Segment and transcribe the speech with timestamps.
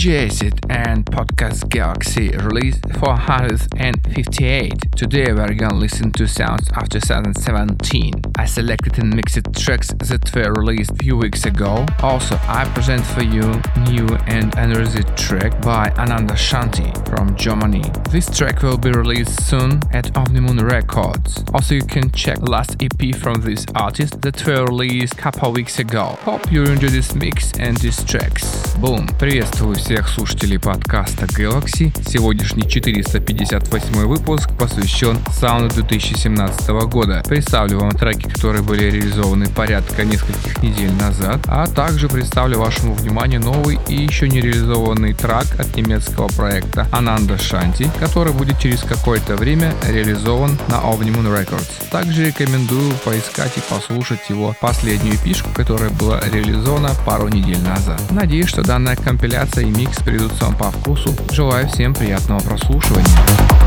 [0.00, 4.92] DJ Acid and Podcast Galaxy release 458.
[4.96, 8.29] Today we're gonna listen to sounds of 2017.
[8.39, 11.85] I selected and mixed tracks that were released a few weeks ago.
[12.01, 17.83] Also, I present for you new and unreleased track by Ananda Shanti from Germany.
[18.11, 21.43] This track will be released soon at Omnimoon Records.
[21.53, 25.79] Also, you can check last EP from this artist that were released a couple weeks
[25.79, 26.17] ago.
[26.23, 28.75] Hope you enjoy this mix and these tracks.
[28.79, 29.07] Boom!
[29.17, 31.91] Приветствую всех слушателей подкаста Galaxy.
[32.07, 37.23] Сегодняшний 458 выпуск посвящен саунду 2017 года.
[37.27, 43.40] Представлю вам треки, которые были реализованы порядка нескольких недель назад, а также представлю вашему вниманию
[43.40, 49.36] новый и еще не реализованный трек от немецкого проекта Ananda Shanti, который будет через какое-то
[49.36, 51.90] время реализован на Omnimoon Records.
[51.90, 58.00] Также рекомендую поискать и послушать его последнюю пишку, которая была реализована пару недель назад.
[58.10, 61.14] Надеюсь, что данная компиляция и микс придутся вам по вкусу.
[61.32, 63.59] Желаю всем приятного прослушивания.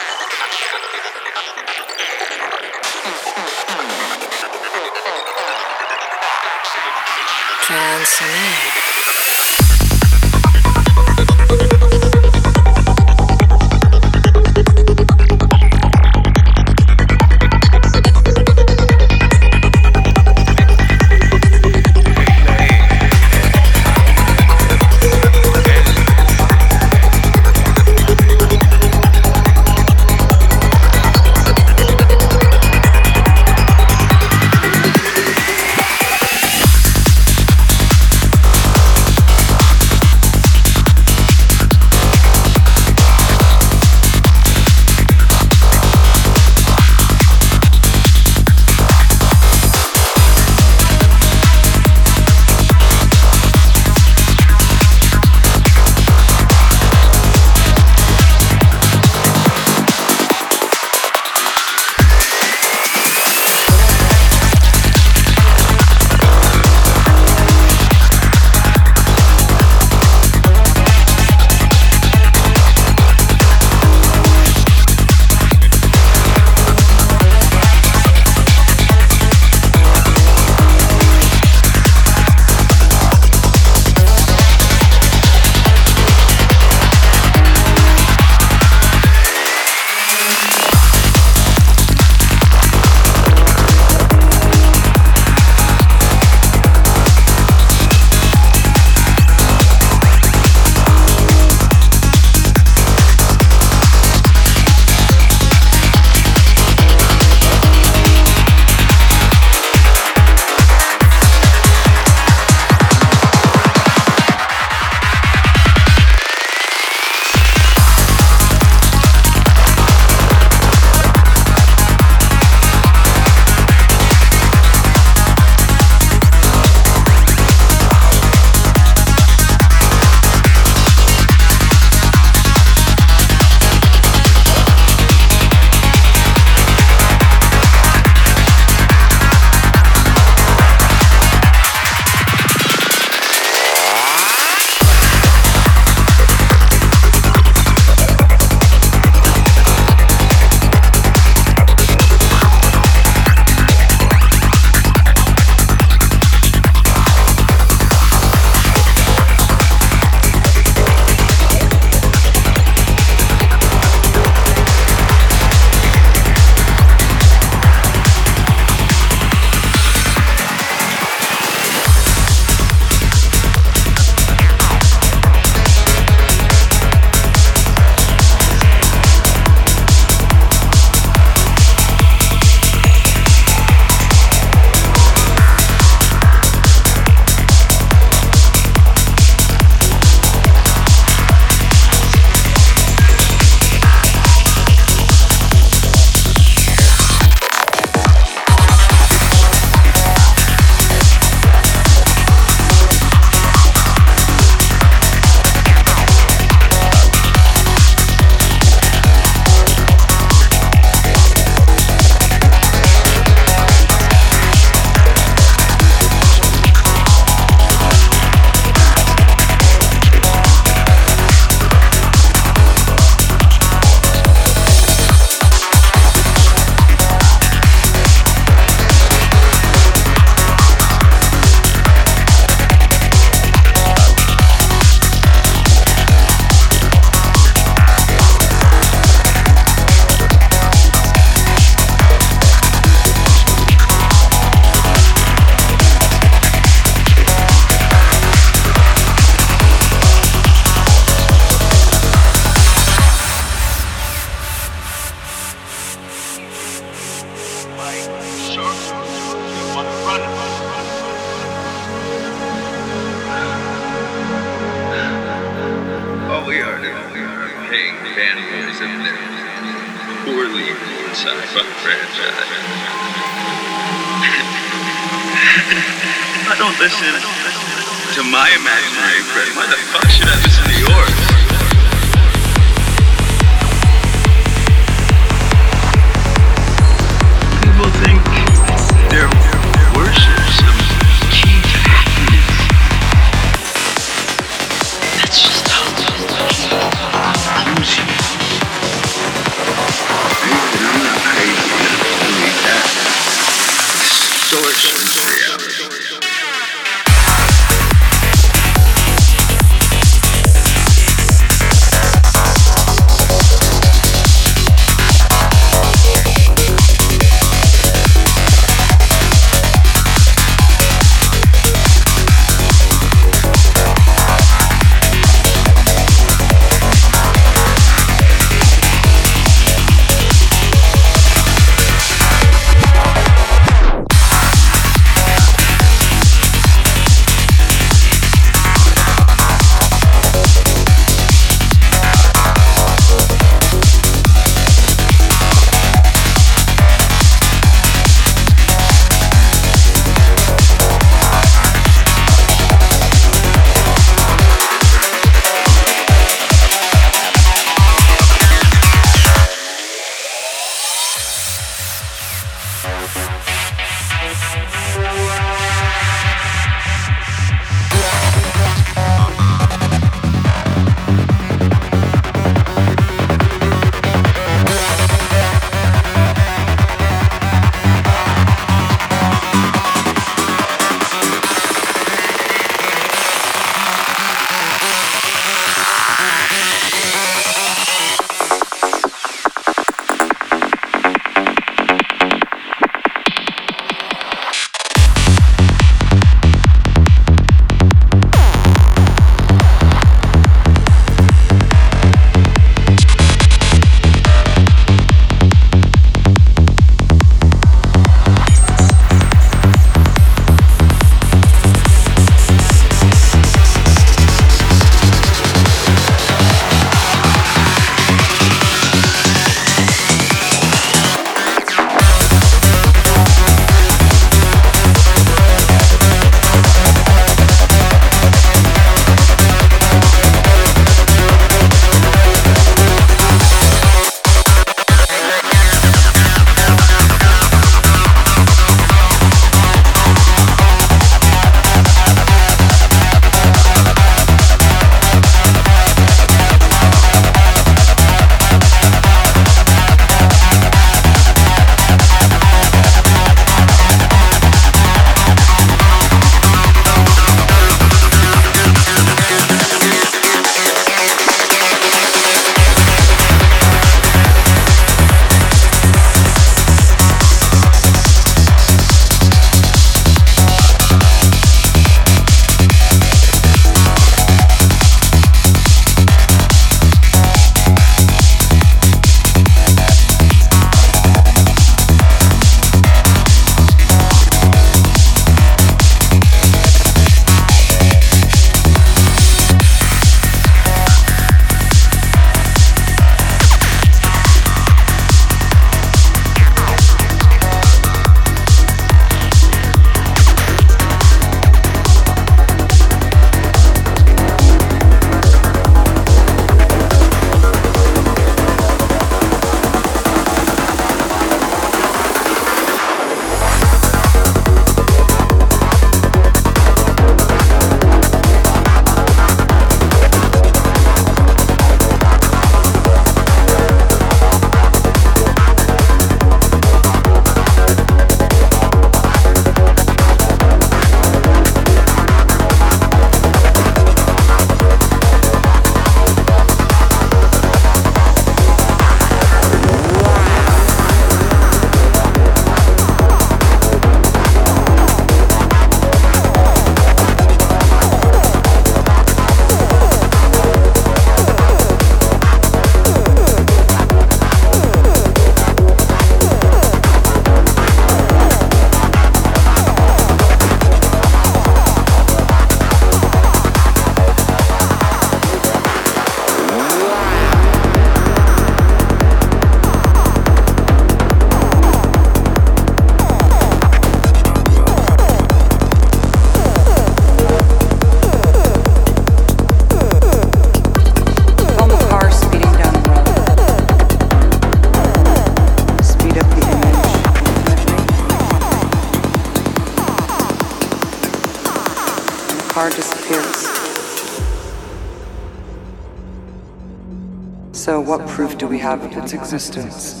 [599.04, 600.00] Its existence?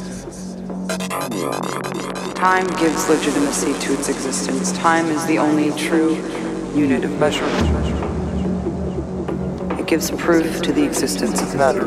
[2.34, 4.72] Time gives legitimacy to its existence.
[4.72, 6.14] Time is the only true
[6.74, 7.68] unit of measurement.
[9.78, 11.84] It gives proof to the existence of matter.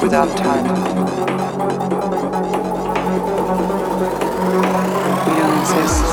[0.00, 0.66] Without time,
[5.26, 6.09] we don't exist.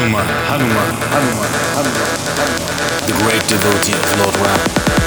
[0.00, 2.08] Hanuman, Hanuman, Hanuman, Hanuman,
[3.06, 4.99] the great devotee of Lord Ram.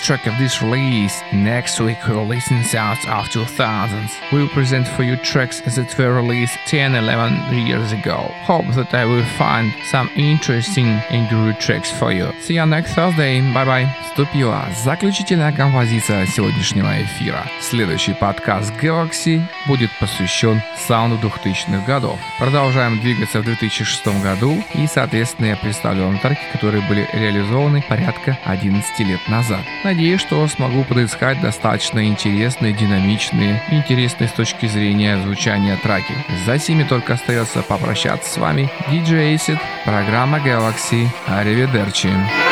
[0.00, 1.22] Last track of this release.
[1.32, 4.32] Next week we'll listen sounds of 2000s.
[4.32, 8.32] We'll present for you tracks that were released 10 11 years ago.
[8.44, 11.00] Hope that I will find some interesting
[11.30, 12.32] good tracks for you.
[12.40, 13.40] See you next Thursday.
[13.52, 13.88] Bye bye.
[14.04, 17.44] Вступила заключительная композиция сегодняшнего эфира.
[17.60, 22.18] Следующий подкаст Galaxy будет посвящен саунду 2000-х годов.
[22.38, 28.38] Продолжаем двигаться в 2006 году и, соответственно, я представлю вам треки, которые были реализованы порядка
[28.44, 29.60] 11 лет назад.
[29.90, 36.14] Надеюсь, что смогу подыскать достаточно интересные, динамичные интересные с точки зрения звучания траки.
[36.46, 38.70] За сими только остается попрощаться с вами.
[38.86, 41.08] DJ Acid, программа Galaxy.
[41.26, 42.06] Аривидерчи.
[42.06, 42.49] Check